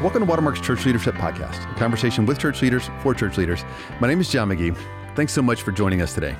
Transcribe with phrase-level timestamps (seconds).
[0.00, 3.64] Welcome to Watermark's Church Leadership Podcast, a conversation with church leaders for church leaders.
[3.98, 4.78] My name is John McGee.
[5.16, 6.36] Thanks so much for joining us today.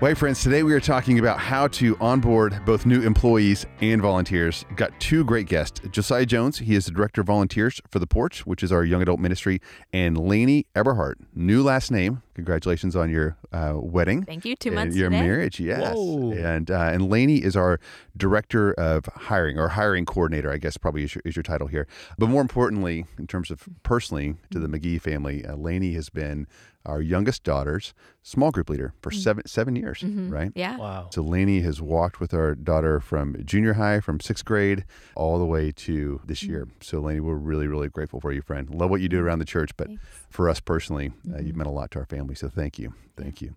[0.00, 4.02] Well, hey, friends, today we are talking about how to onboard both new employees and
[4.02, 4.64] volunteers.
[4.74, 8.44] Got two great guests Josiah Jones, he is the director of volunteers for The Porch,
[8.44, 9.60] which is our young adult ministry,
[9.92, 12.22] and Lainey Eberhardt, new last name.
[12.38, 14.22] Congratulations on your uh, wedding.
[14.22, 14.54] Thank you.
[14.54, 15.22] Two and months Your today.
[15.22, 15.92] marriage, yes.
[15.96, 16.30] Whoa.
[16.30, 17.80] And uh, and Lainey is our
[18.16, 21.88] director of hiring or hiring coordinator, I guess probably is your, is your title here.
[22.16, 26.46] But more importantly, in terms of personally to the McGee family, uh, Lainey has been
[26.86, 30.52] our youngest daughter's small group leader for seven seven years, right?
[30.54, 30.76] Yeah.
[30.76, 31.08] Wow.
[31.12, 34.84] So Lainey has walked with our daughter from junior high, from sixth grade,
[35.16, 36.68] all the way to this year.
[36.80, 38.70] So Lainey, we're really, really grateful for you, friend.
[38.70, 40.02] Love what you do around the church, but Thanks.
[40.30, 42.27] for us personally, uh, you've meant a lot to our family.
[42.34, 43.54] So thank you, thank you.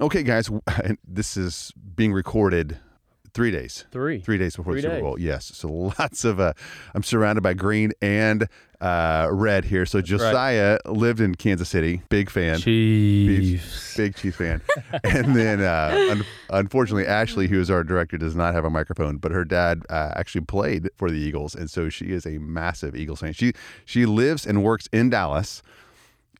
[0.00, 0.50] Okay, guys,
[1.06, 2.78] this is being recorded
[3.34, 3.84] three days.
[3.92, 4.20] Three.
[4.20, 5.02] Three days before Three the Super days.
[5.02, 5.44] Bowl, yes.
[5.54, 6.52] So lots of, uh,
[6.94, 8.48] I'm surrounded by green and
[8.80, 9.86] uh, red here.
[9.86, 10.04] So right.
[10.04, 13.96] Josiah lived in Kansas City, big fan Chiefs.
[13.96, 14.60] big Chiefs fan.
[15.04, 19.18] and then, uh, un- unfortunately, Ashley, who is our director, does not have a microphone,
[19.18, 22.96] but her dad uh, actually played for the Eagles, and so she is a massive
[22.96, 23.32] Eagles fan.
[23.32, 23.52] She
[23.84, 25.62] she lives and works in Dallas,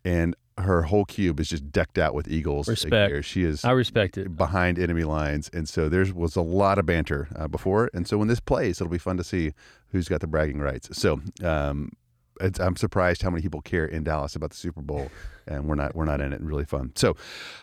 [0.05, 3.11] and her whole cube is just decked out with Eagles Respect.
[3.11, 3.23] gear.
[3.23, 4.37] She is I respect it.
[4.37, 8.19] behind enemy lines, and so there was a lot of banter uh, before, and so
[8.19, 9.53] when this plays, it'll be fun to see
[9.89, 10.97] who's got the bragging rights.
[10.97, 11.20] So.
[11.42, 11.92] Um,
[12.41, 15.11] it's, I'm surprised how many people care in Dallas about the Super Bowl,
[15.48, 16.41] and we're not we're not in it.
[16.41, 16.92] Really fun.
[16.95, 17.17] So,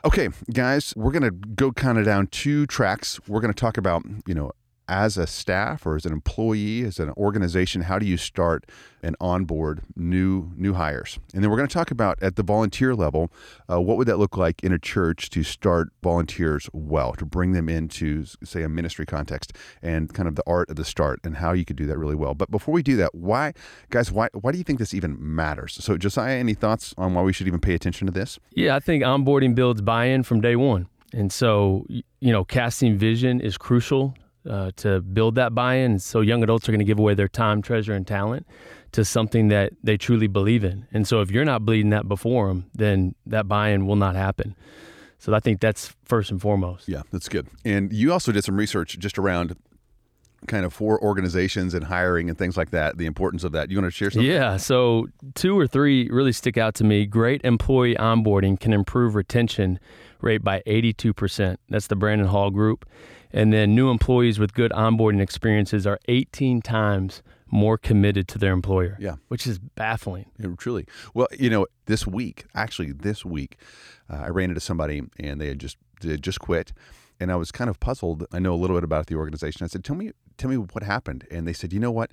[0.03, 3.17] okay, guys, we're gonna go kind of down two tracks.
[3.25, 4.51] We're gonna talk about you know
[4.87, 8.65] as a staff or as an employee, as an organization, how do you start
[9.01, 11.19] and onboard new new hires?
[11.33, 13.31] And then we're going to talk about at the volunteer level,
[13.69, 17.53] uh, what would that look like in a church to start volunteers well, to bring
[17.53, 21.37] them into say a ministry context and kind of the art of the start and
[21.37, 22.33] how you could do that really well.
[22.33, 23.53] But before we do that, why,
[23.89, 25.77] guys, why why do you think this even matters?
[25.81, 28.39] So, Josiah, any thoughts on why we should even pay attention to this?
[28.51, 33.39] Yeah, I think onboarding builds buy-in from day one, and so you know, casting vision
[33.39, 34.15] is crucial
[34.49, 35.99] uh, to build that buy-in.
[35.99, 38.45] So young adults are going to give away their time, treasure, and talent
[38.91, 40.87] to something that they truly believe in.
[40.93, 44.55] And so if you're not bleeding that before them, then that buy-in will not happen.
[45.19, 46.87] So I think that's first and foremost.
[46.87, 47.47] Yeah, that's good.
[47.63, 49.55] And you also did some research just around
[50.47, 53.71] kind of for organizations and hiring and things like that, the importance of that.
[53.71, 54.29] You want to share something?
[54.29, 57.05] Yeah, so two or three really stick out to me.
[57.05, 59.79] Great employee onboarding can improve retention
[60.21, 61.57] rate by 82%.
[61.69, 62.87] That's the Brandon Hall group.
[63.35, 68.53] And then new employees with good onboarding experiences are 18 times more committed to their
[68.53, 68.97] employer.
[68.99, 69.15] Yeah.
[69.27, 70.25] Which is baffling.
[70.39, 70.87] Yeah, truly.
[71.13, 73.57] Well, you know, this week, actually, this week,
[74.09, 76.73] uh, I ran into somebody and they had just they had just quit,
[77.19, 78.25] and I was kind of puzzled.
[78.31, 79.63] I know a little bit about the organization.
[79.63, 82.11] I said, "Tell me, tell me what happened." And they said, "You know what?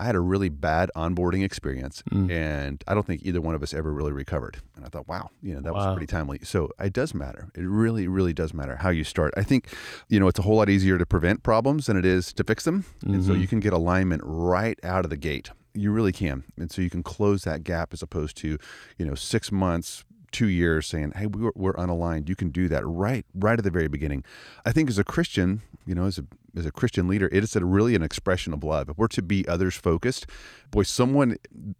[0.00, 2.30] I had a really bad onboarding experience, mm.
[2.30, 5.30] and I don't think either one of us ever really recovered." And I thought, "Wow,
[5.42, 7.50] you know, that was pretty timely." So it does matter.
[7.54, 9.34] It really, really does matter how you start.
[9.36, 9.68] I think,
[10.08, 12.64] you know, it's a whole lot easier to prevent problems than it is to fix
[12.64, 13.42] them, and so mm-hmm.
[13.42, 15.50] you can get alignment right out of the gate.
[15.74, 18.58] You really can, and so you can close that gap as opposed to,
[18.98, 22.68] you know, six months, two years saying, "Hey, we were, we're unaligned." You can do
[22.68, 24.24] that right, right at the very beginning.
[24.64, 26.26] I think as a Christian, you know, as a
[26.56, 28.88] as a Christian leader, it is a, really an expression of love.
[28.88, 30.26] If we're to be others focused,
[30.70, 31.36] boy, someone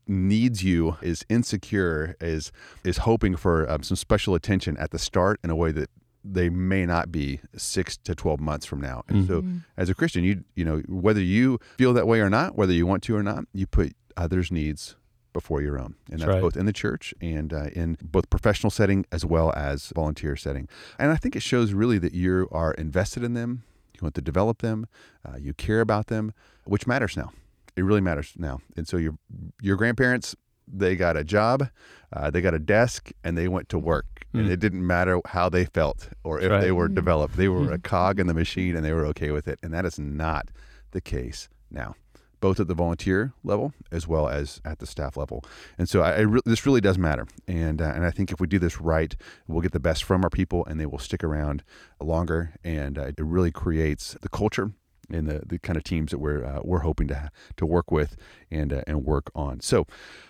[0.06, 2.52] needs you, is insecure, is
[2.84, 5.90] is hoping for um, some special attention at the start in a way that
[6.22, 9.02] they may not be six to 12 months from now.
[9.08, 9.42] And so
[9.78, 12.86] as a Christian, you, you know, whether you feel that way or not, whether you
[12.86, 14.96] want to or not, you put others' needs
[15.32, 15.94] before your own.
[16.10, 16.40] And that's right.
[16.40, 20.68] both in the church and uh, in both professional setting as well as volunteer setting.
[20.98, 23.64] And I think it shows really that you are invested in them.
[23.94, 24.86] You want to develop them.
[25.26, 26.32] Uh, you care about them,
[26.64, 27.32] which matters now.
[27.76, 28.60] It really matters now.
[28.76, 29.16] And so your
[29.60, 30.34] your grandparents,
[30.66, 31.68] they got a job,
[32.12, 34.06] uh, they got a desk, and they went to work.
[34.32, 36.60] And it didn't matter how they felt or if right.
[36.60, 37.36] they were developed.
[37.36, 39.58] They were a cog in the machine, and they were okay with it.
[39.60, 40.52] And that is not
[40.92, 41.96] the case now
[42.40, 45.44] both at the volunteer level as well as at the staff level.
[45.78, 47.26] And so I, I re- this really does matter.
[47.46, 49.14] And uh, and I think if we do this right,
[49.46, 51.62] we'll get the best from our people, and they will stick around
[52.00, 52.54] longer.
[52.64, 54.72] And uh, it really creates the culture
[55.10, 58.16] and the, the kind of teams that we're uh, we're hoping to to work with
[58.50, 59.60] and uh, and work on.
[59.60, 59.86] So,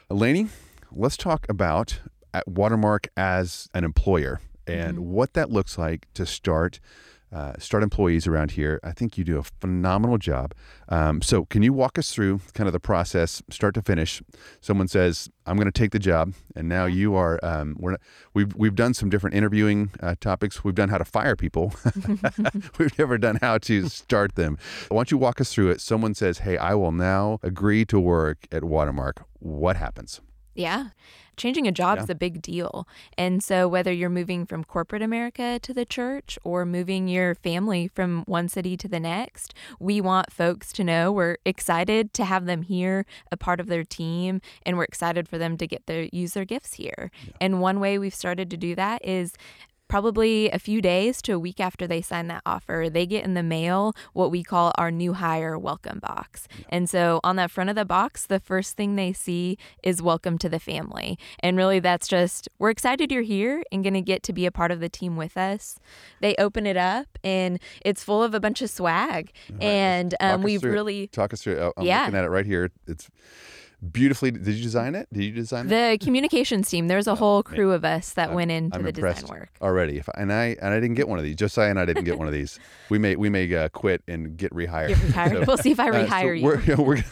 [0.09, 0.49] Lainey,
[0.91, 2.01] let's talk about
[2.33, 6.81] at Watermark as an employer and what that looks like to start
[7.33, 8.81] uh, start employees around here.
[8.83, 10.53] I think you do a phenomenal job.
[10.89, 14.23] Um, so, can you walk us through kind of the process, start to finish?
[14.61, 17.39] Someone says, "I'm going to take the job," and now you are.
[17.43, 17.97] Um, we're
[18.35, 20.65] we've we've done some different interviewing uh, topics.
[20.65, 21.75] We've done how to fire people.
[22.79, 24.59] we've never done how to start them.
[24.89, 25.81] Why don't you walk us through it?
[25.81, 30.21] Someone says, "Hey, I will now agree to work at Watermark." What happens?
[30.55, 30.89] Yeah.
[31.37, 32.05] Changing a job yeah.
[32.05, 32.87] is a big deal.
[33.17, 37.89] And so, whether you're moving from corporate America to the church or moving your family
[37.89, 42.45] from one city to the next, we want folks to know we're excited to have
[42.45, 46.09] them here, a part of their team, and we're excited for them to get their
[46.13, 47.11] use their gifts here.
[47.27, 47.33] Yeah.
[47.41, 49.33] And one way we've started to do that is
[49.91, 53.35] probably a few days to a week after they sign that offer, they get in
[53.35, 56.47] the mail what we call our new hire welcome box.
[56.69, 60.39] And so on that front of the box, the first thing they see is welcome
[60.39, 61.19] to the family.
[61.41, 64.53] And really, that's just, we're excited you're here and going to get to be a
[64.53, 65.81] part of the team with us.
[66.21, 69.33] They open it up and it's full of a bunch of swag.
[69.51, 69.63] Right.
[69.63, 71.09] And um, we've really.
[71.09, 71.73] Talk us through it.
[71.77, 72.03] I'm yeah.
[72.03, 72.71] looking at it right here.
[72.87, 73.11] It's
[73.81, 74.31] beautifully.
[74.31, 75.09] Did you design it?
[75.13, 76.01] Did you design the it?
[76.01, 76.89] communications team?
[76.89, 79.51] There's a oh, whole crew of us that I'm, went into I'm the design work
[79.61, 79.99] already.
[79.99, 81.37] If I, and I and I didn't get one of these.
[81.37, 82.59] Josiah and I didn't get one of these.
[82.89, 84.89] We may we may uh, quit and get rehired.
[84.89, 85.41] Get rehired.
[85.41, 86.83] So, we'll see if I rehire uh, so you.
[86.83, 87.03] We're, we're,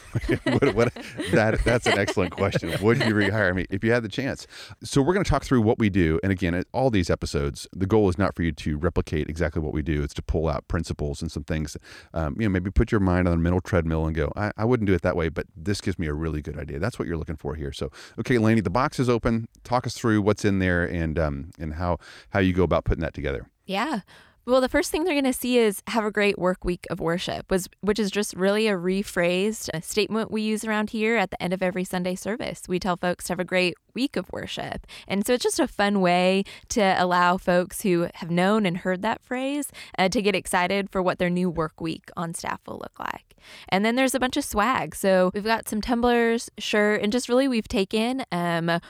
[0.59, 0.95] what, what,
[1.33, 2.75] that that's an excellent question.
[2.81, 4.47] Would you rehire me if you had the chance?
[4.83, 6.21] So we're going to talk through what we do.
[6.23, 9.73] And again, all these episodes, the goal is not for you to replicate exactly what
[9.73, 10.03] we do.
[10.03, 11.77] It's to pull out principles and some things.
[12.15, 14.65] Um, you know, maybe put your mind on the mental treadmill and go, I, I
[14.65, 16.79] wouldn't do it that way, but this gives me a really good idea.
[16.79, 17.73] That's what you're looking for here.
[17.73, 19.49] So, okay, Laney, the box is open.
[19.65, 21.99] Talk us through what's in there and um, and how
[22.31, 23.49] how you go about putting that together.
[23.67, 24.01] Yeah.
[24.49, 27.01] Well, the first thing they're going to see is have a great work week of
[27.01, 31.31] worship, was which is just really a rephrased a statement we use around here at
[31.31, 32.63] the end of every Sunday service.
[32.67, 34.87] We tell folks to have a great week of worship.
[35.07, 39.03] And so it's just a fun way to allow folks who have known and heard
[39.03, 42.79] that phrase uh, to get excited for what their new work week on staff will
[42.79, 43.28] look like.
[43.69, 44.95] And then there's a bunch of swag.
[44.95, 48.81] So we've got some tumblers, shirt, and just really we've taken um,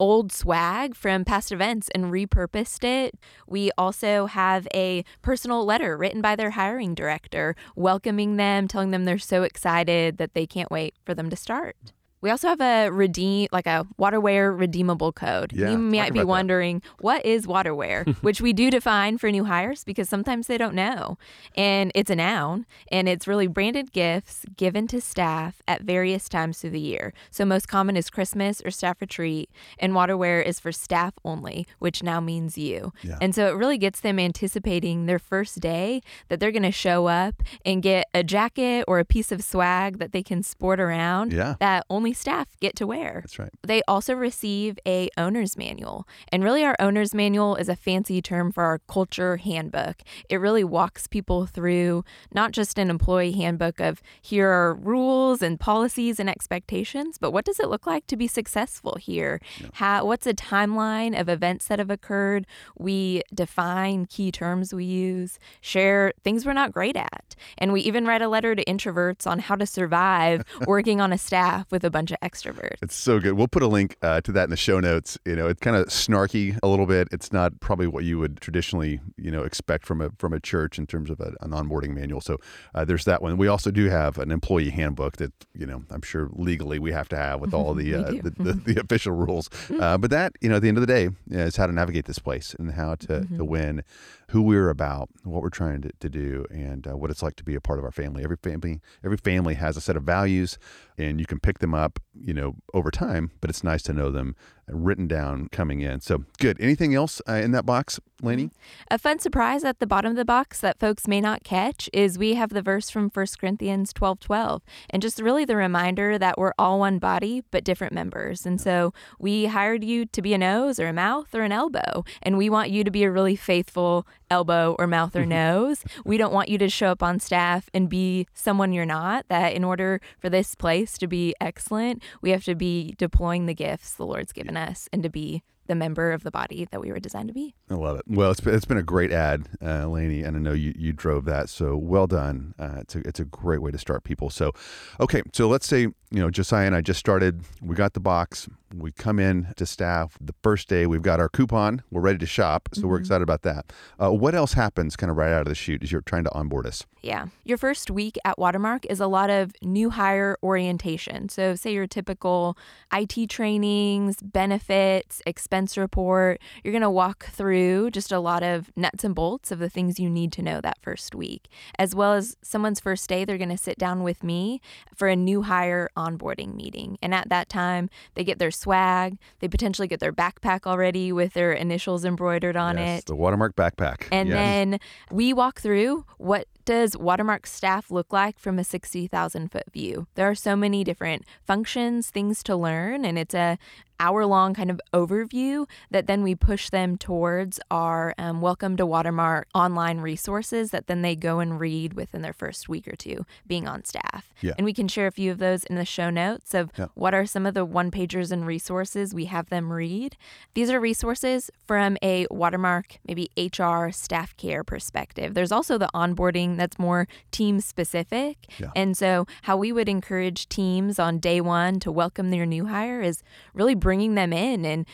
[0.00, 3.14] old swag from past events and repurposed it.
[3.46, 9.04] We also have a personal letter written by their hiring director welcoming them, telling them
[9.04, 11.76] they're so excited that they can't wait for them to start.
[12.20, 15.52] We also have a redeem, like a waterware redeemable code.
[15.52, 17.02] Yeah, you might be wondering that.
[17.02, 21.18] what is waterware, which we do define for new hires because sometimes they don't know.
[21.56, 26.60] And it's a noun, and it's really branded gifts given to staff at various times
[26.60, 27.12] through the year.
[27.30, 32.02] So most common is Christmas or staff retreat, and waterware is for staff only, which
[32.02, 32.92] now means you.
[33.02, 33.18] Yeah.
[33.20, 37.06] And so it really gets them anticipating their first day that they're going to show
[37.06, 41.32] up and get a jacket or a piece of swag that they can sport around.
[41.32, 41.54] Yeah.
[41.60, 43.20] That only only staff get to wear.
[43.22, 43.50] That's right.
[43.62, 46.06] They also receive a owner's manual.
[46.32, 50.02] And really our owner's manual is a fancy term for our culture handbook.
[50.28, 52.04] It really walks people through
[52.34, 57.44] not just an employee handbook of here are rules and policies and expectations, but what
[57.44, 59.40] does it look like to be successful here?
[59.60, 59.68] Yeah.
[59.74, 62.46] How what's a timeline of events that have occurred?
[62.76, 67.36] We define key terms we use, share things we're not great at.
[67.58, 71.18] And we even write a letter to introverts on how to survive working on a
[71.18, 72.76] staff with a bunch bunch of extroverts.
[72.80, 73.34] It's so good.
[73.34, 75.18] We'll put a link uh, to that in the show notes.
[75.26, 77.08] You know, it's kind of snarky a little bit.
[77.12, 80.78] It's not probably what you would traditionally, you know, expect from a from a church
[80.78, 82.22] in terms of a, an onboarding manual.
[82.22, 82.38] So
[82.74, 83.36] uh, there's that one.
[83.36, 87.08] We also do have an employee handbook that you know I'm sure legally we have
[87.10, 89.50] to have with all the uh, the, the, the, official rules.
[89.78, 92.06] Uh, but that you know at the end of the day is how to navigate
[92.06, 93.36] this place and how to, mm-hmm.
[93.36, 93.84] to win
[94.30, 97.42] who we're about, what we're trying to, to do, and uh, what it's like to
[97.42, 98.22] be a part of our family.
[98.22, 100.56] Every family, every family has a set of values,
[100.96, 103.30] and you can pick them up, you know, over time.
[103.40, 104.36] But it's nice to know them
[104.72, 106.00] written down coming in.
[106.00, 106.60] So good.
[106.60, 108.50] Anything else uh, in that box, Laney?
[108.90, 112.18] A fun surprise at the bottom of the box that folks may not catch is
[112.18, 114.62] we have the verse from 1 Corinthians 12 12.
[114.90, 118.46] And just really the reminder that we're all one body, but different members.
[118.46, 122.04] And so we hired you to be a nose or a mouth or an elbow.
[122.22, 125.84] And we want you to be a really faithful elbow or mouth or nose.
[126.04, 129.26] we don't want you to show up on staff and be someone you're not.
[129.28, 133.54] That in order for this place to be excellent, we have to be deploying the
[133.54, 136.90] gifts the Lord's given us and to be the member of the body that we
[136.90, 137.54] were designed to be.
[137.70, 138.04] I love it.
[138.08, 140.92] Well, it's been, it's been a great ad, uh, Laney, and I know you, you
[140.92, 141.48] drove that.
[141.48, 142.54] So well done.
[142.58, 144.30] Uh, it's, a, it's a great way to start people.
[144.30, 144.52] So,
[144.98, 148.48] okay, so let's say, you know, Josiah and I just started, we got the box,
[148.74, 150.86] We come in to staff the first day.
[150.86, 151.82] We've got our coupon.
[151.90, 153.00] We're ready to shop, so we're Mhm.
[153.00, 153.72] excited about that.
[153.98, 156.32] Uh, what else happens kind of right out of the chute as you're trying to
[156.34, 156.84] onboard us?
[157.02, 157.26] Yeah.
[157.44, 161.28] Your first week at Watermark is a lot of new hire orientation.
[161.28, 162.56] So, say your typical
[162.92, 166.40] IT trainings, benefits, expense report.
[166.62, 169.98] You're going to walk through just a lot of nuts and bolts of the things
[169.98, 171.48] you need to know that first week.
[171.78, 174.60] As well as someone's first day, they're going to sit down with me
[174.94, 176.98] for a new hire onboarding meeting.
[177.02, 181.32] And at that time, they get their swag, they potentially get their backpack already with
[181.32, 183.06] their initials embroidered on yes, it.
[183.06, 184.06] the Watermark backpack.
[184.12, 184.36] And Yes.
[184.36, 190.06] then we walk through what does Watermark staff look like from a 60,000 foot view.
[190.14, 193.58] There are so many different functions, things to learn, and it's a
[193.98, 198.86] hour long kind of overview that then we push them towards our um, Welcome to
[198.86, 203.26] Watermark online resources that then they go and read within their first week or two
[203.46, 204.32] being on staff.
[204.40, 204.52] Yeah.
[204.56, 206.86] And we can share a few of those in the show notes of Yeah.
[206.94, 210.16] what are some of the one pagers and resources we have them read.
[210.54, 215.34] These are resources from a Watermark, maybe HR staff care perspective.
[215.34, 218.46] There's also the onboarding that's more team specific.
[218.58, 218.70] Yeah.
[218.74, 223.00] And so, how we would encourage teams on day one to welcome their new hire
[223.00, 223.22] is
[223.54, 224.86] really bringing them in and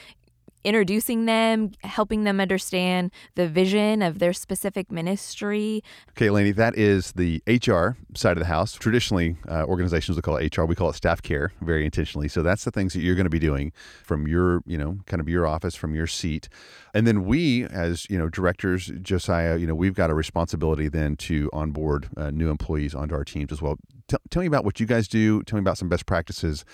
[0.67, 5.81] introducing them, helping them understand the vision of their specific ministry.
[6.11, 8.73] Okay, Lainey, that is the HR side of the house.
[8.73, 10.65] Traditionally, uh, organizations will call it HR.
[10.65, 12.27] We call it staff care very intentionally.
[12.27, 13.73] So that's the things that you're going to be doing
[14.03, 16.49] from your, you know, kind of your office, from your seat.
[16.97, 21.15] And then we, as, you know, directors, Josiah, you know, we've got a responsibility then
[21.17, 23.77] to onboard uh, new employees onto our teams as well.
[24.09, 25.43] Tell, tell me about what you guys do.
[25.43, 26.65] Tell me about some best practices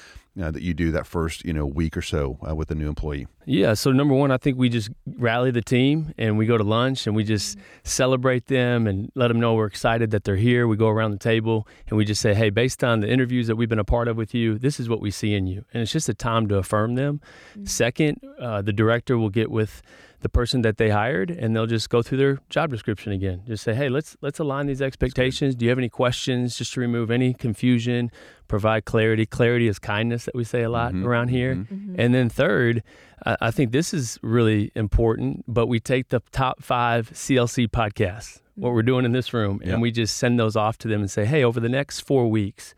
[0.41, 2.89] uh, that you do that first, you know, week or so uh, with a new
[2.89, 3.27] employee.
[3.47, 3.75] Yeah.
[3.75, 7.09] So number one, I think we just rally the team and we go to lunch
[7.09, 10.69] and we just celebrate them and let them know we're excited that they're here.
[10.69, 13.57] We go around the table and we just say, hey, based on the interviews that
[13.57, 15.65] we've been a part of with you, this is what we see in you.
[15.75, 17.21] And it's just a time to affirm them.
[17.65, 19.83] Second, uh, the director will get with
[20.23, 23.43] the person that they hired and they'll just go through their job description again.
[23.47, 25.55] Just say, hey, let's let's align these expectations.
[25.55, 26.57] Do you have any questions?
[26.57, 28.11] Just to remove any confusion,
[28.49, 29.27] provide clarity.
[29.27, 31.55] Clarity is kindness that we say a lot Mhm, around here.
[31.57, 31.95] mhm.
[31.99, 32.83] And then third,
[33.27, 38.41] I I think this is really important, but we take the top five CLC podcasts,
[38.55, 39.73] what we're doing in this room, Yeah.
[39.75, 42.29] and we just send those off to them and say, hey, over the next four
[42.31, 42.75] weeks,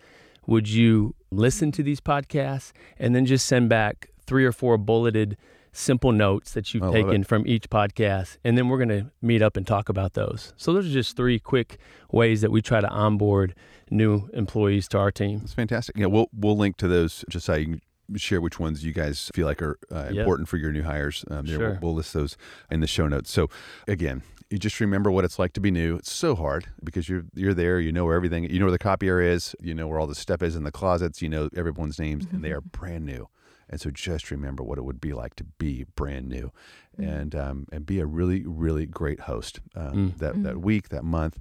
[0.46, 5.36] would you listen to these podcasts and then just send back three or four bulleted
[5.76, 7.26] simple notes that you've I taken it.
[7.26, 10.72] from each podcast and then we're going to meet up and talk about those so
[10.72, 11.78] those are just three quick
[12.12, 13.54] ways that we try to onboard
[13.90, 15.96] new employees to our team That's fantastic.
[15.96, 17.24] Yeah, we'll we'll link to those.
[17.28, 17.80] Just so you can
[18.18, 20.20] share which ones you guys feel like are uh, Yeah.
[20.20, 21.24] important for your new hires.
[21.30, 21.78] Um, there, we'll, Sure.
[21.82, 22.36] we'll list those
[22.70, 23.30] in the show notes.
[23.30, 23.48] So
[23.88, 25.96] again, you just remember what it's like to be new.
[25.96, 27.78] It's so hard because you're you're there.
[27.80, 28.44] You know where everything.
[28.48, 29.54] You know where the copier is.
[29.60, 31.20] You know where all the stuff is in the closets.
[31.22, 33.28] You know everyone's names, and they are brand new.
[33.74, 36.52] And so just remember what it would be like to be brand new,
[36.96, 40.18] and um, and be a really really great host um, Mm.
[40.18, 41.40] that that week that month.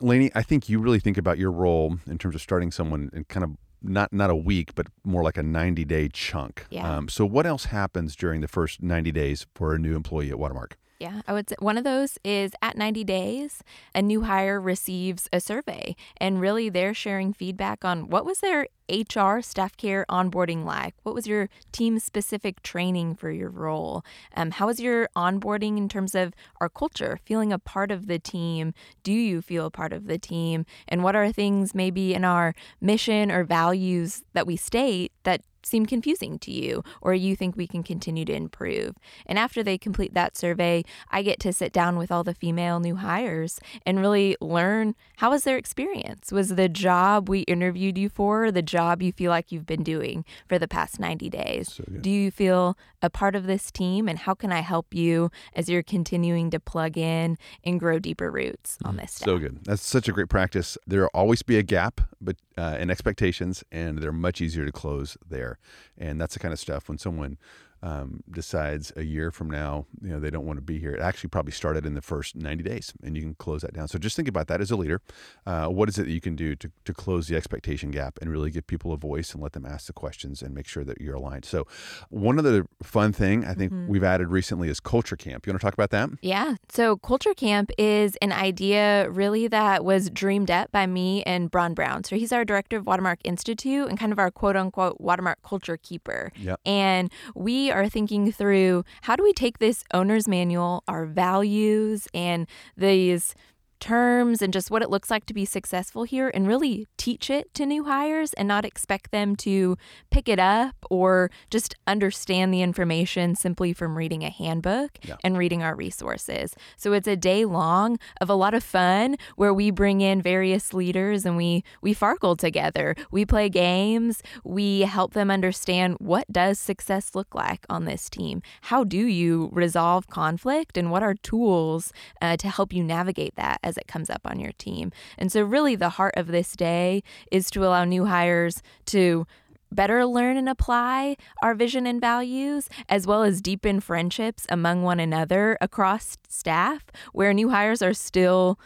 [0.00, 3.24] Lainey, I think you really think about your role in terms of starting someone in
[3.24, 6.66] kind of not not a week, but more like a 90 day chunk.
[6.70, 6.96] Yeah.
[6.96, 10.38] Um, so what else happens during the first 90 days for a new employee at
[10.40, 10.76] Watermark?
[10.98, 13.62] Yeah, I would say one of those is at 90 days,
[13.94, 18.66] a new hire receives a survey, and really they're sharing feedback on what was their
[18.90, 20.94] HR staff care onboarding like?
[21.04, 24.02] What was your team specific training for your role?
[24.34, 28.18] Um, how was your onboarding in terms of our culture, feeling a part of the
[28.18, 28.74] team?
[29.04, 30.66] Do you feel a part of the team?
[30.88, 35.86] And what are things maybe in our mission or values that we state that seem
[35.86, 38.96] confusing to you or you think we can continue to improve.
[39.26, 42.80] And after they complete that survey, I get to sit down with all the female
[42.80, 46.32] new hires and really learn how was their experience?
[46.32, 50.24] Was the job we interviewed you for the job you feel like you've been doing
[50.48, 51.72] for the past 90 days?
[51.72, 52.02] So good.
[52.02, 55.68] Do you feel a part of this team and how can I help you as
[55.68, 59.26] you're continuing to plug in and grow deeper roots on this staff?
[59.26, 59.64] So good.
[59.64, 60.78] That's such a great practice.
[60.86, 65.16] There'll always be a gap, but uh, in expectations, and they're much easier to close
[65.28, 65.57] there.
[65.96, 67.38] And that's the kind of stuff when someone
[67.82, 70.92] um, decides a year from now, you know, they don't want to be here.
[70.92, 73.88] It actually probably started in the first 90 days, and you can close that down.
[73.88, 75.00] So just think about that as a leader.
[75.46, 78.30] Uh, what is it that you can do to, to close the expectation gap and
[78.30, 81.00] really give people a voice and let them ask the questions and make sure that
[81.00, 81.44] you're aligned?
[81.44, 81.66] So
[82.10, 85.46] one of the fun thing I think we've added recently is culture camp.
[85.46, 86.10] You want to talk about that?
[86.22, 86.56] Yeah.
[86.68, 91.74] So Culture Camp is an idea really that was dreamed up by me and Bron
[91.74, 92.04] Brown.
[92.04, 95.76] So he's our director of Watermark Institute and kind of our quote unquote Watermark culture
[95.76, 96.32] keeper.
[96.36, 96.60] Yep.
[96.66, 102.46] And we are thinking through how do we take this owner's manual, our values, and
[102.76, 103.34] these
[103.80, 107.52] terms and just what it looks like to be successful here and really teach it
[107.54, 109.76] to new hires and not expect them to
[110.10, 115.16] pick it up or just understand the information simply from reading a handbook yeah.
[115.22, 116.54] and reading our resources.
[116.76, 120.74] So it's a day long of a lot of fun where we bring in various
[120.74, 122.94] leaders and we we farkle together.
[123.10, 128.42] We play games, we help them understand what does success look like on this team.
[128.62, 133.58] How do you resolve conflict and what are tools uh, to help you navigate that
[133.68, 134.90] as it comes up on your team.
[135.16, 139.26] And so, really, the heart of this day is to allow new hires to
[139.70, 144.98] better learn and apply our vision and values, as well as deepen friendships among one
[144.98, 148.58] another across staff, where new hires are still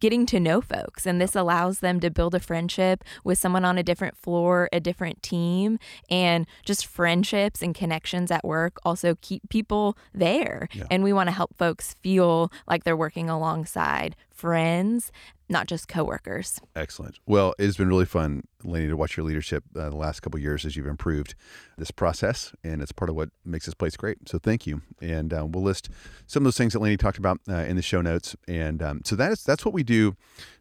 [0.00, 1.06] getting to know folks.
[1.06, 4.80] And this allows them to build a friendship with someone on a different floor, a
[4.80, 5.78] different team,
[6.08, 10.68] and just friendships and connections at work also keep people there.
[10.72, 10.84] Yeah.
[10.90, 15.12] And we want to help folks feel like they're working alongside friends
[15.50, 16.60] not just coworkers.
[16.76, 17.18] Excellent.
[17.26, 20.64] Well, it's been really fun, Lainey, to watch your leadership uh, the last couple years
[20.64, 21.34] as you've improved
[21.76, 24.28] this process, and it's part of what makes this place great.
[24.28, 24.82] So thank you.
[25.02, 25.90] And uh, we'll list
[26.28, 28.36] some of those things that Lainey talked about uh, in the show notes.
[28.46, 30.16] And um, so that is that's what we do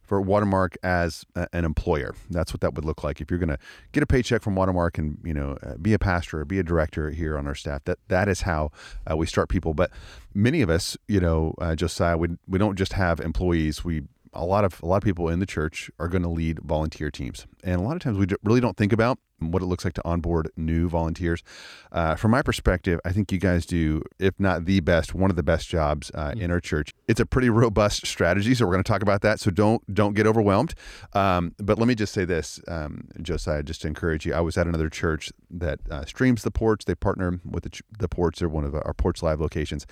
[0.10, 2.16] for Watermark as a, an employer.
[2.32, 3.60] That's what that would look like if you're going to
[3.92, 6.64] get a paycheck from Watermark and you know uh, be a pastor or be a
[6.64, 7.84] director here on our staff.
[7.86, 8.72] That that is how
[9.10, 9.76] uh, we start people.
[9.76, 9.92] But
[10.34, 13.86] many of us, you know, uh, Josiah, we we don't just have employees.
[13.86, 14.02] We
[14.34, 17.12] a lot of a lot of people in the church are going to lead volunteer
[17.12, 19.94] teams, and a lot of times we really don't think about what it looks like
[19.96, 21.44] to onboard new volunteers.
[21.92, 25.36] Uh, from my perspective, I think you guys do, if not the best, one of
[25.36, 26.42] the best jobs uh, mm-hmm.
[26.42, 26.94] in our church.
[27.08, 29.40] It's a pretty robust strategy, so we're going to talk about that.
[29.40, 30.76] So don't don't get overwhelmed.
[31.14, 34.34] Um, but let me just say this, um, Josiah, just to encourage you.
[34.34, 36.86] I was at another church that uh, streams the porch.
[36.86, 38.40] They partner with the, the porch.
[38.40, 39.86] They're one of our Porch Live locations,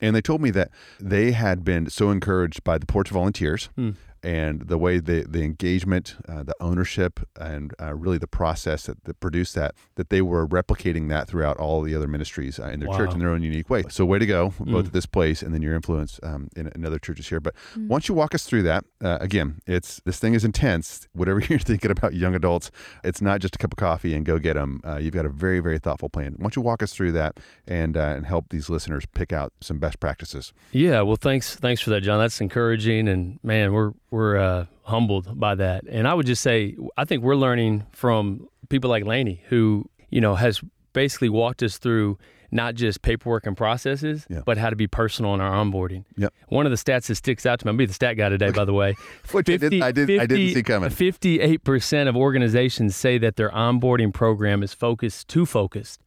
[0.00, 3.96] and they told me that they had been so encouraged by the porch volunteers mm
[4.22, 9.04] and the way the the engagement, uh, the ownership, and uh, really the process that,
[9.04, 12.80] that, produced that, that they were replicating that throughout all the other ministries uh, in
[12.80, 12.96] their wow.
[12.96, 13.84] church in their own unique way.
[13.88, 14.86] So way to go, both mm.
[14.86, 17.40] at this place and then your influence um, in, in, other churches here.
[17.40, 17.88] But mm.
[17.88, 21.08] once you walk us through that, uh, again, it's this thing is intense.
[21.12, 22.70] Whatever you're thinking about young adults,
[23.04, 24.80] it's not just a cup of coffee and go get them.
[24.84, 26.34] Uh, you've got a very very thoughtful plan.
[26.36, 29.52] Why don't you walk us through that and uh, and help these listeners pick out
[29.60, 30.52] some best practices?
[30.72, 32.18] Yeah, well, thanks thanks for that, John.
[32.18, 35.84] That's encouraging, and man, we're we're uh, humbled by that.
[35.88, 40.20] And I would just say, I think we're learning from people like Laney, who you
[40.20, 40.60] know has
[40.92, 42.18] basically walked us through
[42.52, 44.40] not just paperwork and processes, yeah.
[44.44, 46.04] but how to be personal in our onboarding.
[46.16, 46.34] Yep.
[46.48, 48.50] One of the stats that sticks out to me, I'm be the stat guy today,
[48.50, 48.94] by the way.
[49.22, 50.90] 50, I, did, I, did, 50, I didn't see coming.
[50.90, 56.00] 58% of organizations say that their onboarding program is focused, too focused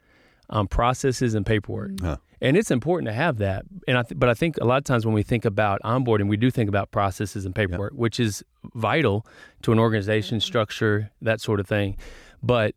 [0.50, 2.00] on processes and paperwork.
[2.02, 3.64] Huh and it's important to have that.
[3.88, 6.28] And I th- but I think a lot of times when we think about onboarding,
[6.28, 8.00] we do think about processes and paperwork, yep.
[8.00, 8.44] which is
[8.76, 9.26] vital
[9.62, 11.96] to an organization structure, that sort of thing.
[12.44, 12.76] But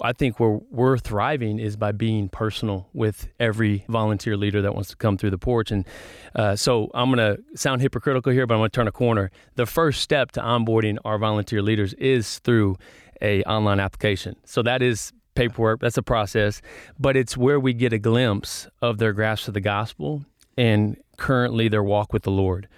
[0.00, 4.90] I think where we're thriving is by being personal with every volunteer leader that wants
[4.90, 5.72] to come through the porch.
[5.72, 5.84] And
[6.36, 9.32] uh, so I'm going to sound hypocritical here, but I'm going to turn a corner.
[9.56, 12.76] The first step to onboarding our volunteer leaders is through
[13.20, 14.36] a online application.
[14.44, 15.80] So that is paperwork.
[15.80, 16.60] That's a process,
[16.98, 20.24] but it's where we get a glimpse of their grasp of the gospel
[20.58, 22.68] and currently their walk with the Lord.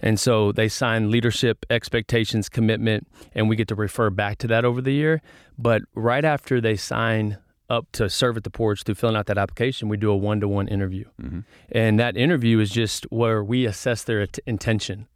[0.00, 4.64] And so they sign leadership expectations commitment, and we get to refer back to that
[4.64, 5.20] over the year.
[5.58, 7.36] But right after they sign
[7.68, 10.40] up to serve at the porch through filling out that application, we do a one
[10.40, 11.04] to one interview.
[11.20, 11.40] Mm-hmm.
[11.72, 15.06] And that interview is just where we assess their intention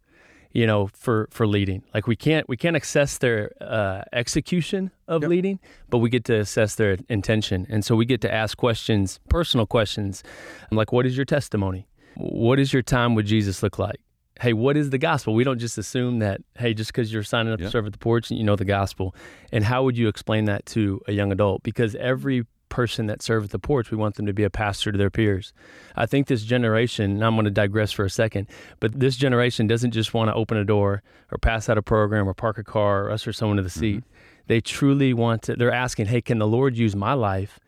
[0.53, 1.83] you know, for for leading.
[1.93, 5.29] Like we can't we can't assess their uh, execution of yep.
[5.29, 5.59] leading,
[5.89, 9.65] but we get to assess their intention, and so we get to ask questions, personal
[9.65, 10.23] questions,
[10.71, 11.87] like, "What is your testimony?
[12.15, 13.99] What is your time with Jesus look like?"
[14.39, 15.35] Hey, what is the gospel?
[15.35, 17.67] We don't just assume that, hey, just because you're signing up yep.
[17.67, 19.15] to serve at the porch, and you know the gospel.
[19.51, 21.63] And how would you explain that to a young adult?
[21.63, 23.91] Because every person that serves the porch.
[23.91, 25.53] We want them to be a pastor to their peers.
[25.95, 28.47] I think this generation, and I'm going to digress for a second,
[28.79, 32.27] but this generation doesn't just want to open a door or pass out a program
[32.27, 33.97] or park a car or usher someone to the seat.
[33.97, 34.47] Mm-hmm.
[34.47, 37.59] They truly want to, they're asking, hey, can the Lord use my life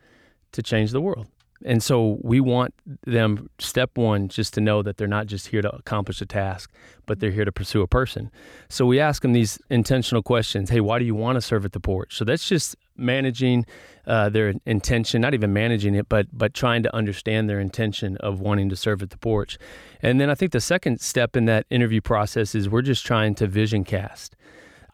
[0.52, 1.28] to change the world?
[1.64, 2.74] And so we want
[3.06, 6.70] them, step one, just to know that they're not just here to accomplish a task,
[7.06, 8.30] but they're here to pursue a person.
[8.68, 10.68] So we ask them these intentional questions.
[10.68, 12.16] Hey, why do you want to serve at the porch?
[12.16, 13.66] So that's just managing
[14.06, 18.40] uh, their intention, not even managing it, but but trying to understand their intention of
[18.40, 19.58] wanting to serve at the porch.
[20.02, 23.34] And then I think the second step in that interview process is we're just trying
[23.36, 24.36] to vision cast.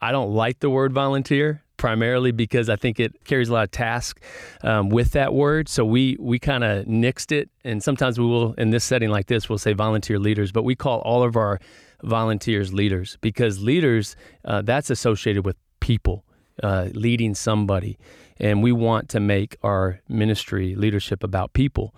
[0.01, 3.71] I don't like the word volunteer primarily because I think it carries a lot of
[3.71, 4.21] task
[4.63, 5.67] um, with that word.
[5.67, 9.27] So we we kind of nixed it, and sometimes we will in this setting like
[9.27, 11.59] this we'll say volunteer leaders, but we call all of our
[12.03, 16.23] volunteers leaders because leaders uh, that's associated with people
[16.61, 17.97] uh, leading somebody.
[18.37, 21.93] And we want to make our ministry leadership about people.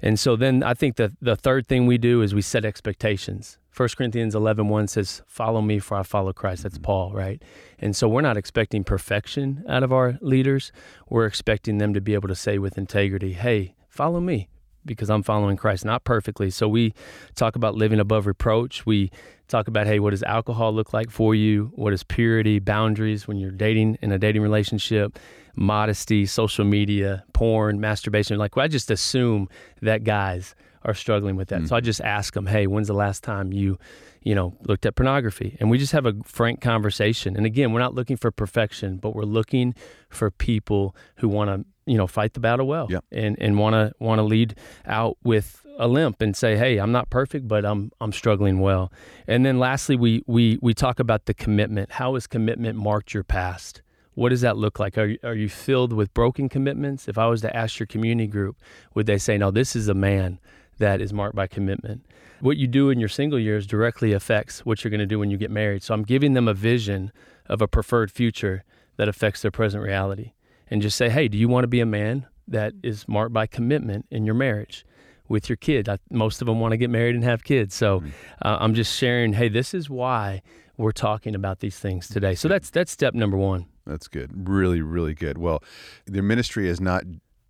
[0.00, 3.58] And so then i think the, the third thing we do is we set expectations.
[3.76, 6.62] 1 corinthians 11 1 says follow me for i follow christ.
[6.62, 7.42] That's paul right?
[7.78, 10.72] And so we're not expecting perfection out of our leaders.
[11.08, 14.48] We're expecting them to be able to say with integrity hey follow me
[14.84, 16.50] because I'm following Christ, not perfectly.
[16.50, 16.94] So we
[17.34, 18.86] talk about living above reproach.
[18.86, 19.10] We
[19.48, 21.72] talk about, hey, what does alcohol look like for you?
[21.74, 25.18] What is purity, boundaries when you're dating in a dating relationship,
[25.56, 28.38] modesty, social media, porn, masturbation.
[28.38, 29.48] Like, well, I just assume
[29.82, 31.62] that guys are struggling with that.
[31.62, 31.68] Mm.
[31.68, 33.78] So I just ask them, hey, when's the last time you,
[34.22, 35.56] you know, looked at pornography?
[35.58, 37.36] And we just have a frank conversation.
[37.36, 39.74] And again, we're not looking for perfection, but we're looking
[40.08, 43.04] for people who want to you know fight the battle well yep.
[43.10, 44.54] and and want to want to lead
[44.86, 48.92] out with a limp and say hey I'm not perfect but I'm I'm struggling well.
[49.26, 51.92] And then lastly we we we talk about the commitment.
[51.92, 53.82] How has commitment marked your past?
[54.14, 54.98] What does that look like?
[54.98, 57.06] Are you, are you filled with broken commitments?
[57.06, 58.56] If I was to ask your community group
[58.94, 60.38] would they say no this is a man
[60.78, 62.04] that is marked by commitment
[62.40, 65.28] what you do in your single years directly affects what you're going to do when
[65.30, 65.82] you get married.
[65.82, 67.12] So I'm giving them a vision
[67.46, 68.64] of a preferred future
[68.96, 70.32] that affects their present reality
[70.70, 73.46] and just say, hey, do you want to be a man that is marked by
[73.46, 74.84] commitment in your marriage
[75.28, 75.88] with your kid?
[75.88, 77.74] I, most of them want to get married and have kids.
[77.74, 78.08] So mm-hmm.
[78.42, 80.42] uh, I'm just sharing, hey, this is why
[80.76, 82.34] we're talking about these things today.
[82.34, 83.66] So that's that's step number one.
[83.86, 84.48] That's good.
[84.48, 85.38] Really, really good.
[85.38, 85.62] Well,
[86.06, 87.04] their ministry is not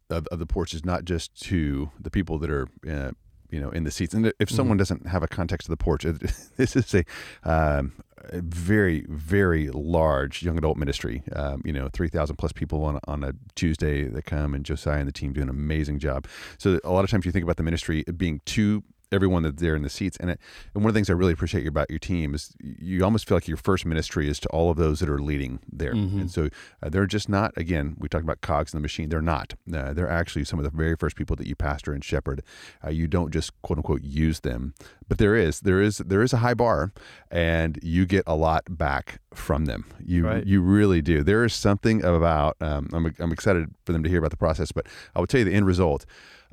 [0.09, 2.67] of, of the porch is not just to the people that are.
[2.89, 3.13] Uh,
[3.51, 4.13] you know, in the seats.
[4.13, 4.81] And if someone mm-hmm.
[4.81, 6.21] doesn't have a context of the porch, it,
[6.57, 7.05] this is a,
[7.45, 7.93] um,
[8.25, 11.23] a very, very large young adult ministry.
[11.35, 15.09] Um, you know, 3,000 plus people on, on a Tuesday that come, and Josiah and
[15.09, 16.27] the team do an amazing job.
[16.59, 19.75] So, a lot of times you think about the ministry being too everyone that's there
[19.75, 20.17] in the seats.
[20.19, 20.41] And, it,
[20.75, 23.37] and one of the things I really appreciate about your team is you almost feel
[23.37, 25.95] like your first ministry is to all of those that are leading there.
[25.95, 26.21] Mm-hmm.
[26.21, 26.49] And so
[26.83, 29.09] uh, they're just not, again, we talked about cogs in the machine.
[29.09, 29.55] They're not.
[29.73, 32.43] Uh, they're actually some of the very first people that you pastor and shepherd.
[32.85, 34.75] Uh, you don't just quote unquote use them,
[35.09, 36.93] but there is, there is, there is a high bar
[37.31, 39.87] and you get a lot back from them.
[40.05, 40.47] You, right.
[40.47, 41.23] you really do.
[41.23, 44.73] There is something about, um, I'm, I'm excited for them to hear about the process,
[44.73, 46.05] but I will tell you the end result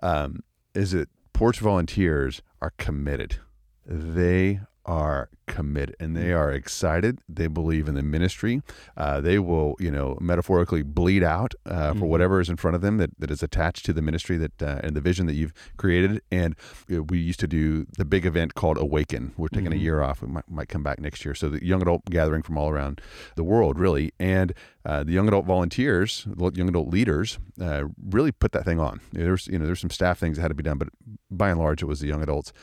[0.02, 0.41] um,
[0.74, 3.39] is it Porch volunteers are committed.
[3.86, 7.19] They are committed and they are excited.
[7.28, 8.62] They believe in the ministry.
[8.98, 12.00] Uh, they will, you know, metaphorically bleed out uh, mm-hmm.
[12.00, 14.62] for whatever is in front of them that, that is attached to the ministry that
[14.62, 16.21] uh, and the vision that you've created.
[16.32, 16.56] And
[16.88, 19.34] we used to do the big event called Awaken.
[19.38, 19.80] We're taking mm-hmm.
[19.80, 20.21] a year off.
[20.21, 21.36] We might, might come back next year.
[21.36, 23.02] So the young adult gathering from all around
[23.36, 24.54] the world, really, and
[24.86, 29.02] uh, the young adult volunteers, the young adult leaders, uh, really put that thing on.
[29.12, 30.89] There's you know there's some staff things that had to be done, but
[31.32, 32.54] by and large, it was the young adults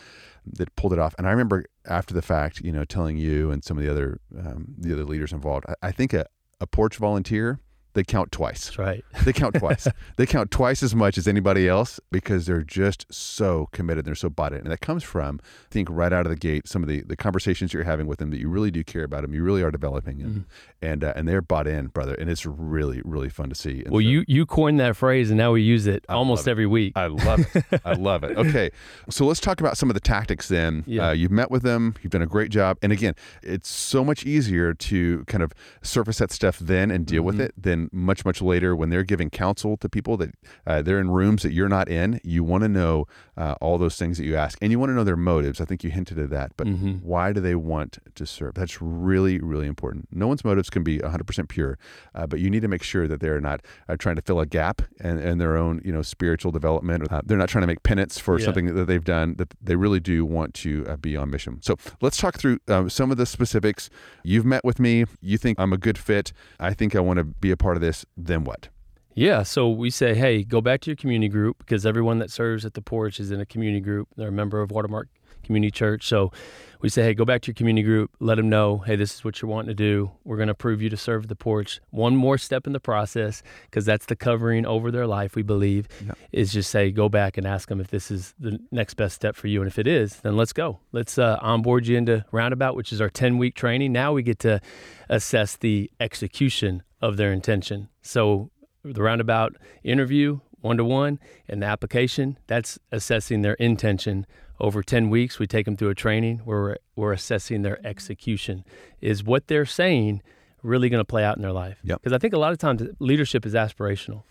[0.46, 1.14] that pulled it off.
[1.18, 4.20] And I remember after the fact, you know, telling you and some of the other
[4.38, 6.26] um, the other leaders involved, I, I think a,
[6.60, 7.60] a porch volunteer
[7.94, 8.66] they count twice.
[8.66, 9.04] That's right.
[9.24, 9.86] They count twice.
[10.16, 14.04] they count twice as much as anybody else because they're just so committed.
[14.04, 14.60] They're so bought in.
[14.60, 17.16] And that comes from, I think, right out of the gate, some of the, the
[17.16, 19.32] conversations you're having with them that you really do care about them.
[19.32, 20.46] You really are developing them.
[20.82, 20.88] Mm.
[20.88, 22.14] And uh, and they're bought in, brother.
[22.14, 23.82] And it's really, really fun to see.
[23.84, 26.48] And well, so, you, you coined that phrase and now we use it I almost
[26.48, 26.68] every it.
[26.68, 26.94] week.
[26.96, 27.80] I love it.
[27.84, 28.36] I love it.
[28.36, 28.70] Okay.
[29.10, 30.82] So let's talk about some of the tactics then.
[30.86, 31.08] Yeah.
[31.08, 31.94] Uh, you've met with them.
[32.02, 32.78] You've done a great job.
[32.82, 35.52] And again, it's so much easier to kind of
[35.82, 37.26] surface that stuff then and deal mm-hmm.
[37.26, 40.34] with it than much, much later when they're giving counsel to people that
[40.66, 43.96] uh, they're in rooms that you're not in, you want to know uh, all those
[43.96, 45.60] things that you ask, and you want to know their motives.
[45.60, 46.92] I think you hinted at that, but mm-hmm.
[47.02, 48.54] why do they want to serve?
[48.54, 50.08] That's really, really important.
[50.12, 51.78] No one's motives can be 100% pure,
[52.14, 54.46] uh, but you need to make sure that they're not uh, trying to fill a
[54.46, 57.04] gap in, in, their own, you know, spiritual development.
[57.04, 58.44] Or, uh, they're not trying to make penance for yeah.
[58.44, 59.36] something that they've done.
[59.36, 61.60] That they really do want to uh, be on mission.
[61.62, 63.90] So let's talk through some of the specifics.
[64.22, 65.04] You've met with me.
[65.20, 66.32] You think I'm a good fit.
[66.60, 68.04] I think I want to be a part of this.
[68.16, 68.68] Then what?
[69.14, 72.64] Yeah, so we say, hey, go back to your community group because everyone that serves
[72.64, 74.08] at the porch is in a community group.
[74.16, 75.08] They're a member of Watermark
[75.42, 76.06] Community Church.
[76.06, 76.32] So
[76.80, 79.24] we say, hey, go back to your community group, let them know, hey, this is
[79.24, 80.10] what you're wanting to do.
[80.24, 81.80] We're going to approve you to serve at the porch.
[81.90, 85.88] One more step in the process, because that's the covering over their life, we believe,
[86.04, 86.12] yeah.
[86.32, 89.36] is just say, go back and ask them if this is the next best step
[89.36, 89.60] for you.
[89.60, 90.80] And if it is, then let's go.
[90.90, 93.92] Let's uh, onboard you into Roundabout, which is our 10 week training.
[93.92, 94.60] Now we get to
[95.08, 97.88] assess the execution of their intention.
[98.00, 98.50] So
[98.82, 104.26] the roundabout interview one to one and the application that's assessing their intention
[104.60, 108.64] over 10 weeks we take them through a training where we're, we're assessing their execution
[109.00, 110.22] is what they're saying
[110.62, 112.12] really going to play out in their life because yep.
[112.12, 114.22] i think a lot of times leadership is aspirational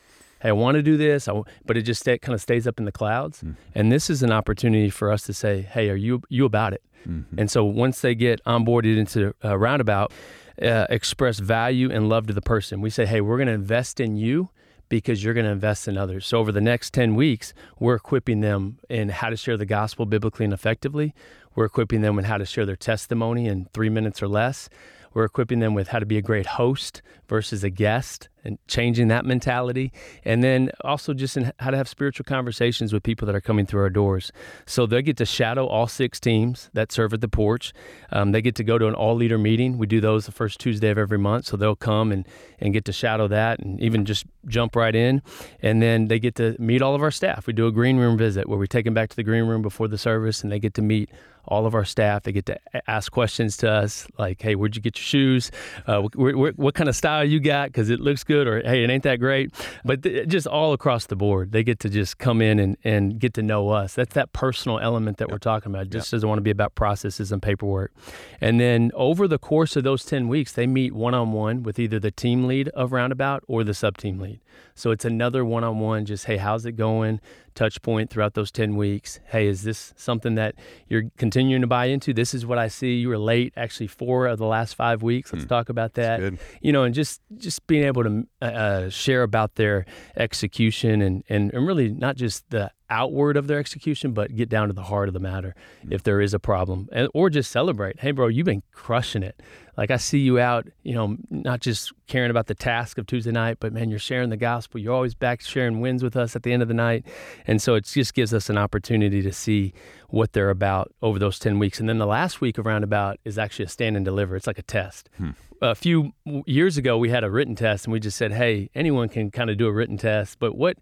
[0.42, 1.30] hey, I want to do this,
[1.66, 3.40] but it just kind of stays up in the clouds.
[3.40, 3.54] Mm-hmm.
[3.76, 6.82] And this is an opportunity for us to say, hey, are you you about it?
[7.08, 7.40] Mm-hmm.
[7.40, 10.12] And so once they get onboarded into a roundabout,
[10.62, 12.82] uh, express value and love to the person.
[12.82, 14.50] We say, hey, we're going to invest in you
[14.90, 16.26] because you're going to invest in others.
[16.28, 20.06] So over the next 10 weeks, we're equipping them in how to share the gospel
[20.06, 21.14] biblically and effectively.
[21.56, 24.70] We're equipping them in how to share their testimony in three minutes or less.
[25.14, 29.08] We're equipping them with how to be a great host versus a guest and changing
[29.10, 29.92] that mentality.
[30.26, 33.66] And then also just in how to have spiritual conversations with people that are coming
[33.66, 34.32] through our doors.
[34.66, 37.74] So they get to shadow all six teams that serve at the porch.
[38.12, 39.78] Um, they get to go to an all leader meeting.
[39.78, 41.46] We do those the first Tuesday of every month.
[41.46, 42.28] So they'll come and,
[42.60, 45.22] and get to shadow that and even just jump right in.
[45.62, 47.48] And then they get to meet all of our staff.
[47.48, 49.62] We do a green room visit where we take them back to the green room
[49.62, 51.10] before the service and they get to meet
[51.48, 52.24] all of our staff.
[52.24, 55.52] They get to ask questions to us like, hey, where'd you get your shoes?
[55.88, 57.70] Uh, wh- wh- what kind of style you got?
[57.70, 58.48] Because it looks good.
[58.48, 59.52] Or, hey, it ain't that great.
[59.84, 63.20] But th- just all across the board, they get to just come in and, and
[63.20, 63.96] get to know us.
[63.96, 65.32] That's that personal element that yep.
[65.32, 65.84] we're talking about.
[65.84, 66.18] It just yep.
[66.18, 67.92] doesn't want to be about processes and paperwork.
[68.40, 71.80] And then over the course of those 10 weeks, they meet one on one with
[71.80, 74.40] either the team lead of Roundabout or the sub team lead.
[74.76, 77.20] So it's another one on one, just, hey, how's it going?
[77.56, 79.20] Touch point throughout those 10 weeks.
[79.26, 80.56] Hey, is this something that
[80.88, 82.14] you're continuing to buy into?
[82.14, 82.96] This is what I see.
[82.96, 85.32] You were late actually four of the last five weeks.
[85.32, 85.50] Let's hmm.
[85.50, 86.20] talk about that.
[86.62, 89.86] You know, and just just being able to uh, uh, share about their
[90.16, 94.68] execution and, and, and really not just the outward of their execution, but get down
[94.68, 95.94] to the heart of the matter mm-hmm.
[95.94, 98.00] if there is a problem, and, or just celebrate.
[98.02, 99.42] Hey, bro, you've been crushing it.
[99.78, 103.32] Like I see you out, you know, not just caring about the task of Tuesday
[103.32, 104.80] night, but man, you're sharing the gospel.
[104.80, 107.06] You're always back sharing wins with us at the end of the night,
[107.48, 109.74] and so it just gives us an opportunity to see
[110.10, 111.80] what they're about over those ten weeks.
[111.80, 114.36] And then the last week of Roundabout is actually a stand and deliver.
[114.36, 115.10] It's like a test.
[115.18, 115.32] Hmm
[115.64, 116.12] a few
[116.48, 119.48] years ago we had a written test and we just said hey anyone can kind
[119.48, 120.76] of do a written test but what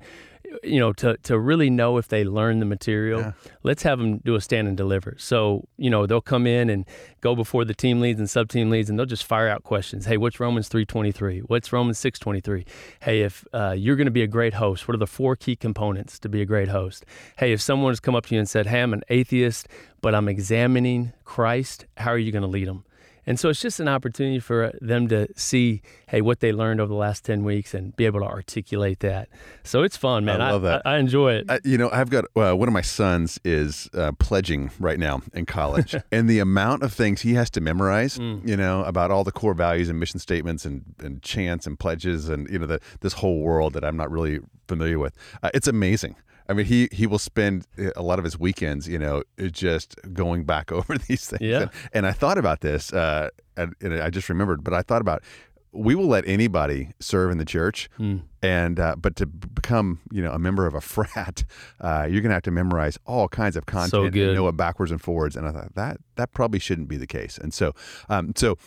[0.63, 3.31] you know, to, to really know if they learn the material, yeah.
[3.63, 5.15] let's have them do a stand and deliver.
[5.17, 6.85] So, you know, they'll come in and
[7.21, 10.05] go before the team leads and sub team leads and they'll just fire out questions.
[10.05, 11.41] Hey, what's Romans 3.23?
[11.47, 12.65] What's Romans 6.23?
[13.01, 15.55] Hey, if uh, you're going to be a great host, what are the four key
[15.55, 17.03] components to be a great host?
[17.37, 19.67] Hey, if someone has come up to you and said, hey, I'm an atheist,
[20.01, 22.85] but I'm examining Christ, how are you going to lead them?
[23.25, 26.89] And so it's just an opportunity for them to see, hey, what they learned over
[26.89, 29.29] the last 10 weeks and be able to articulate that.
[29.63, 30.41] So it's fun, man.
[30.41, 30.81] I love I, that.
[30.85, 31.45] I, I enjoy it.
[31.49, 35.21] I, you know, I've got uh, one of my sons is uh, pledging right now
[35.33, 38.45] in college, and the amount of things he has to memorize, mm.
[38.47, 42.29] you know, about all the core values and mission statements and, and chants and pledges
[42.29, 45.13] and, you know, the, this whole world that I'm not really familiar with.
[45.43, 46.15] Uh, it's amazing.
[46.49, 49.95] I mean, he he will spend uh, a lot of his weekends, you know, just
[50.13, 51.41] going back over these things.
[51.41, 51.61] Yeah.
[51.61, 55.01] And, and I thought about this, uh, and, and, I just remembered, but I thought
[55.01, 55.23] about
[55.71, 58.23] we will let anybody serve in the church, mm.
[58.41, 61.43] and uh, but to become you know a member of a frat,
[61.79, 64.57] uh, you're going to have to memorize all kinds of content so and know it
[64.57, 65.35] backwards and forwards.
[65.35, 67.37] And I thought that that probably shouldn't be the case.
[67.37, 67.73] And so,
[68.09, 68.57] um, so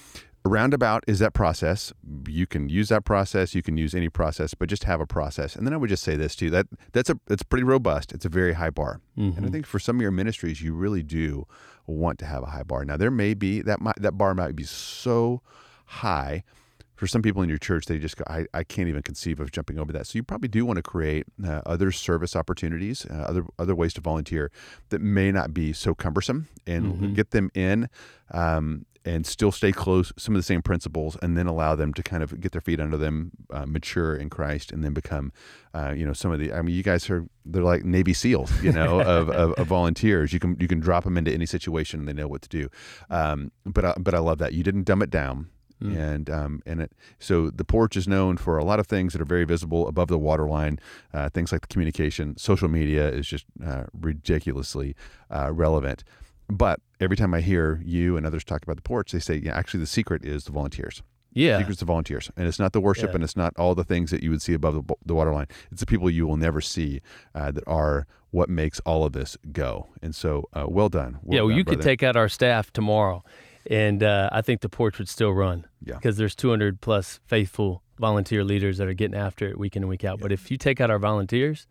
[0.45, 1.93] roundabout is that process.
[2.27, 3.55] You can use that process.
[3.55, 5.55] You can use any process but just have a process.
[5.57, 8.13] And then i would just say this too that that's a that's pretty robust.
[8.13, 9.01] It's a very high bar.
[9.17, 9.23] Mm-hmm.
[9.23, 9.53] and i mm-hmm.
[9.53, 11.47] think for some of your ministries you really do
[11.87, 12.85] want to have a high bar.
[12.85, 15.43] Now there may be that might, that bar might be so
[15.87, 16.43] high
[16.95, 19.51] for some people in your church they just go I, I can't even conceive of
[19.51, 20.07] jumping over that.
[20.07, 23.93] So you probably do want to create uh, other service opportunities uh, other other ways
[23.95, 24.51] to volunteer
[24.91, 27.13] that may not be so cumbersome and mm-hmm.
[27.15, 27.89] get them in.
[28.33, 32.03] Um, and still stay close some of the same principles and then allow them to
[32.03, 35.33] kind of get their feet under them uh, mature in christ and then become
[35.75, 38.51] uh, you know some of the i mean you guys are they're like navy seals
[38.63, 42.01] you know of, of, of, volunteers you can you can drop them into any situation
[42.01, 42.69] and they know what to do
[43.11, 45.49] um, but I, but i love that you didn't dumb it down
[45.83, 45.97] Mm.
[45.97, 49.21] And um, and it so the porch is known for a lot of things that
[49.21, 50.79] are very visible above the waterline.
[51.13, 54.95] Uh, things like the communication, social media is just uh, ridiculously
[55.31, 56.05] uh, relevant.
[56.49, 59.57] But every time I hear you and others talk about the porch, they say, yeah,
[59.57, 61.03] actually, the secret is the volunteers.
[61.33, 61.55] Yeah.
[61.55, 62.31] The secret's the volunteers.
[62.37, 63.15] And it's not the worship yeah.
[63.17, 65.47] and it's not all the things that you would see above the, the waterline.
[65.71, 67.01] It's the people you will never see
[67.35, 69.89] uh, that are what makes all of this go.
[70.03, 71.19] And so, uh, well done.
[71.23, 71.77] Well yeah, well, done, you brother.
[71.77, 73.25] could take out our staff tomorrow,
[73.71, 75.67] and uh, I think the porch would still run.
[75.85, 75.97] Yeah.
[75.97, 79.91] Because there's 200 plus faithful volunteer leaders that are getting after it week in and
[79.91, 80.19] week out.
[80.19, 80.23] Yeah.
[80.23, 81.67] But if you take out our volunteers,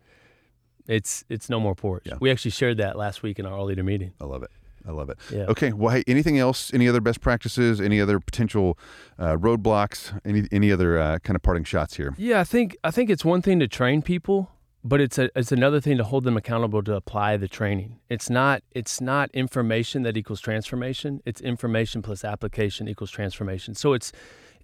[0.86, 2.04] it's it's no more porch.
[2.06, 2.14] Yeah.
[2.20, 4.12] We actually shared that last week in our all leader meeting.
[4.20, 4.50] I love it.
[4.86, 5.18] I love it.
[5.30, 5.44] Yeah.
[5.48, 5.72] Okay.
[5.72, 6.72] Well, hey, anything else?
[6.74, 7.80] Any other best practices?
[7.80, 8.78] Any other potential
[9.18, 10.18] uh, roadblocks?
[10.24, 12.14] Any any other uh, kind of parting shots here?
[12.18, 14.50] Yeah, I think I think it's one thing to train people,
[14.84, 18.00] but it's a it's another thing to hold them accountable to apply the training.
[18.08, 21.22] It's not it's not information that equals transformation.
[21.24, 23.74] It's information plus application equals transformation.
[23.74, 24.12] So it's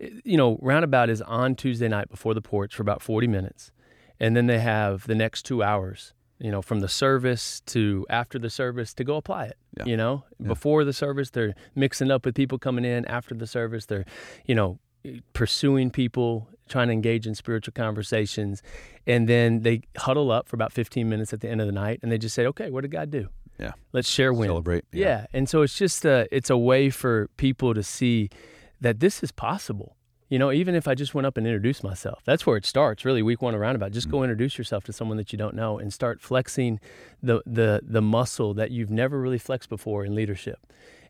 [0.01, 3.73] you know roundabout is on Tuesday night before the porch for about forty minutes
[4.21, 8.39] and then they have the next two hours you know, from the service to after
[8.39, 9.57] the service to go apply it.
[9.77, 9.85] Yeah.
[9.87, 10.49] You know, Yeah.
[10.49, 13.05] before the service, they're mixing up with people coming in.
[13.07, 14.05] After the service, they're,
[14.47, 14.79] you know,
[15.33, 18.63] pursuing people, trying to engage in spiritual conversations.
[19.07, 22.01] And then they huddle up for about 15 minutes at the end of the night
[22.03, 23.29] and they just say, okay, what did God do?
[23.59, 23.73] Yeah.
[23.93, 24.49] Let's share win.
[24.49, 24.85] Celebrate.
[24.93, 25.27] Yeah.
[25.33, 28.31] And so it's just a, it's a way for people to see
[28.81, 29.97] that this is possible.
[30.29, 33.05] You know, even if I just went up and introduced myself, that's where it starts.
[33.05, 35.79] Really, week one around about just go introduce yourself to someone that you don't know
[35.79, 36.81] and start flexing
[37.23, 40.59] the the the muscle that you've never really flexed before in leadership,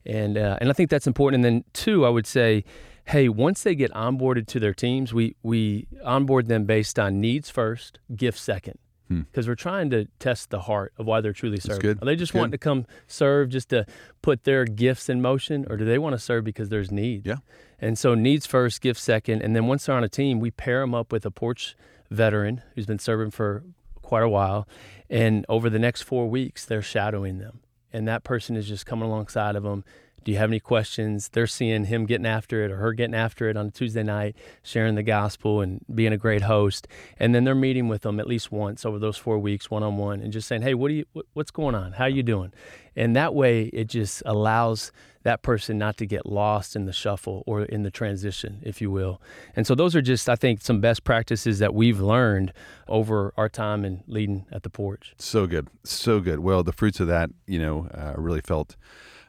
[0.07, 1.45] and uh, and I think that's important.
[1.45, 2.65] And then two, I would say,
[3.07, 7.51] hey, once they get onboarded to their teams, we we onboard them based on needs
[7.51, 9.21] first, gifts second Hmm.
[9.23, 11.81] because we're trying to test the heart of why they're truly serving.
[11.81, 12.03] good.
[12.03, 13.87] Are they just wanting to come serve just to
[14.21, 17.27] put their gifts in motion, or do they want to serve because there's need?
[17.27, 17.37] Yeah.
[17.81, 20.81] And so needs first, gifts second, and then once they're on a team, we pair
[20.81, 21.75] them up with a porch
[22.11, 23.65] veteran who's been serving for
[24.03, 24.69] quite a while,
[25.09, 27.61] and over the next four weeks, they're shadowing them,
[27.93, 29.85] and that person is just coming alongside of them.
[30.29, 31.31] Do you have any questions?
[31.31, 34.37] They're seeing him getting after it or her getting after it on a Tuesday night,
[34.63, 36.87] sharing the gospel and being a great host.
[37.19, 39.97] And then they're meeting with them at least once over those four weeks, one on
[39.97, 41.07] one, and just saying, "Hey, what do you?
[41.33, 41.93] What's going on?
[41.93, 42.53] How are you doing?"
[42.95, 47.43] And that way, it just allows that person not to get lost in the shuffle
[47.47, 49.23] or in the transition, if you will.
[49.57, 52.53] And so those are just, I think, some best practices that we've learned
[52.87, 55.15] over our time in leading at the porch.
[55.17, 56.41] So good, so good.
[56.41, 58.77] Well, the fruits of that, you know, uh, really felt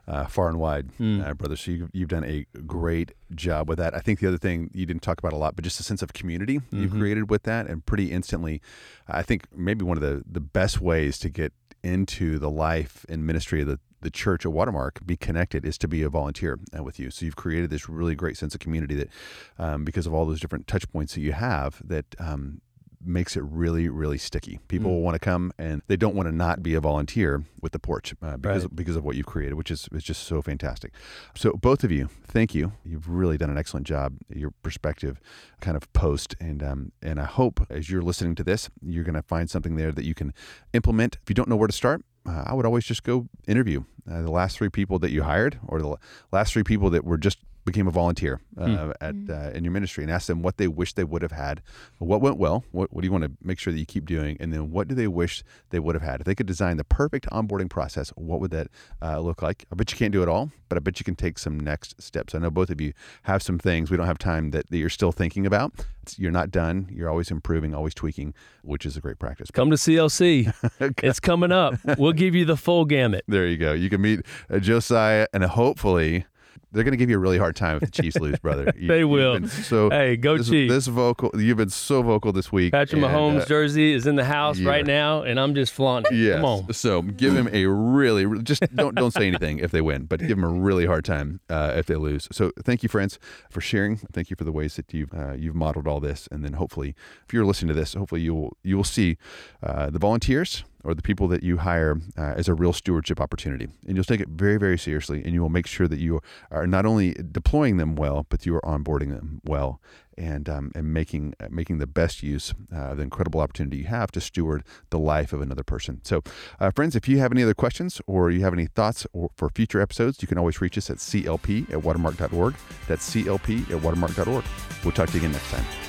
[0.09, 1.25] uh, far and wide, Mm.
[1.25, 1.55] uh, brother.
[1.55, 3.93] So you've, you've done a great job with that.
[3.95, 6.01] I think the other thing you didn't talk about a lot, but just a sense
[6.01, 6.99] of community you've Mhm.
[6.99, 8.61] created with that, and pretty instantly,
[9.07, 13.25] I think maybe one of the the best ways to get into the life and
[13.25, 16.81] ministry of the the church at Watermark, be connected, is to be a volunteer uh,
[16.81, 17.11] with you.
[17.11, 19.09] So you've created this really great sense of community that,
[19.57, 22.61] um, because of all those different touch points that you have, that um,
[23.03, 24.59] makes it really, really sticky.
[24.67, 24.95] People Mm.
[24.95, 27.79] will want to come, and they don't want to not be a volunteer with the
[27.79, 28.75] porch uh, because Right.
[28.75, 30.91] because of what you've created, which is is just so fantastic.
[31.35, 32.73] So both of you, thank you.
[32.83, 34.15] You've really done an excellent job.
[34.33, 35.19] Your perspective,
[35.61, 39.15] kind of post, and um, and I hope as you're listening to this, you're going
[39.15, 40.33] to find something there that you can
[40.73, 41.17] implement.
[41.23, 44.21] If you don't know where to start, uh, I would always just go interview uh,
[44.21, 45.95] the last three people that you hired, or the
[46.31, 47.39] last three people that were just
[47.71, 48.91] became a volunteer uh, Hmm.
[49.01, 51.61] at uh, in your ministry, and ask them what they wish they would have had,
[51.97, 54.37] what went well, what, what do you want to make sure that you keep doing,
[54.39, 56.21] and then what do they wish they would have had.
[56.21, 58.67] If they could design the perfect onboarding process, what would that
[59.01, 59.65] uh, look like?
[59.71, 62.01] I bet you can't do it all, but I bet you can take some next
[62.01, 62.33] steps.
[62.35, 64.89] I know both of you have some things we don't have time that, that you're
[64.89, 65.71] still thinking about.
[65.79, 66.87] It's- you're not done.
[66.91, 69.51] You're always improving, always tweaking, which is a great practice.
[69.51, 70.51] Come to CLC.
[71.03, 71.75] it's coming up.
[71.99, 73.23] We'll give you the full gamut.
[73.27, 73.73] There you go.
[73.73, 76.25] You can meet uh, Josiah, and hopefully,
[76.71, 78.73] they're going to give you a really hard time if the Chiefs lose, brother.
[78.79, 79.47] You- They will.
[79.47, 80.73] So Hey, go this, Chiefs.
[80.73, 82.71] This vocal, you've been so vocal this week.
[82.71, 84.69] Patrick and, Mahomes uh, jersey is in the house yeah.
[84.69, 86.17] right now, and I'm just flaunting.
[86.17, 86.35] Yes.
[86.35, 86.73] Come on.
[86.73, 90.19] So give him a really, really just don't don't say anything if they win, but
[90.19, 92.27] give him a really hard time uh, if they lose.
[92.31, 93.19] So thank you, friends,
[93.49, 93.97] for sharing.
[93.97, 96.95] Thank you for the ways that you've uh, you've modeled all this, and then hopefully,
[97.25, 99.17] if you're listening to this, hopefully you will you will see
[99.61, 103.67] uh, the volunteers or the people that you hire uh, as a real stewardship opportunity,
[103.87, 106.67] and you'll take it very very seriously, and you will make sure that you are
[106.67, 109.81] not only deploying them well, but you are onboarding them well.
[110.17, 113.85] And, um, and making uh, making the best use uh, of the incredible opportunity you
[113.85, 116.01] have to steward the life of another person.
[116.03, 116.23] So,
[116.59, 119.47] uh, friends, if you have any other questions or you have any thoughts or for
[119.47, 122.53] future episodes, you can always reach us at clp at watermark.org.
[122.89, 124.43] That's clp at watermark.org.
[124.83, 125.88] We'll talk to you again next time.